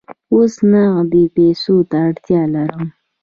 [0.33, 2.85] اوس نغدو پیسو ته اړتیا لرم.